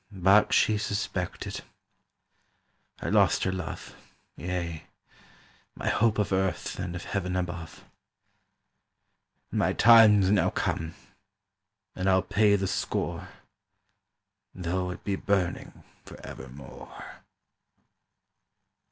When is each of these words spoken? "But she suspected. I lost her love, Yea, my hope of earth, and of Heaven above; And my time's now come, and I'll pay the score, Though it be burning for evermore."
"But 0.11 0.51
she 0.51 0.79
suspected. 0.79 1.61
I 3.03 3.09
lost 3.09 3.43
her 3.43 3.51
love, 3.51 3.95
Yea, 4.35 4.87
my 5.75 5.89
hope 5.89 6.17
of 6.17 6.33
earth, 6.33 6.79
and 6.79 6.95
of 6.95 7.03
Heaven 7.03 7.35
above; 7.35 7.85
And 9.51 9.59
my 9.59 9.73
time's 9.73 10.31
now 10.31 10.49
come, 10.49 10.95
and 11.95 12.09
I'll 12.09 12.23
pay 12.23 12.55
the 12.55 12.65
score, 12.65 13.29
Though 14.55 14.89
it 14.89 15.03
be 15.03 15.15
burning 15.15 15.83
for 16.03 16.19
evermore." 16.25 17.17